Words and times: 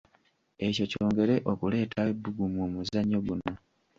Ekyo 0.65 0.83
kyongere 0.91 1.35
okuleetawo 1.51 2.09
ebbugumu 2.13 2.57
mu 2.61 2.67
muzannyo 2.73 3.19
guno. 3.25 3.53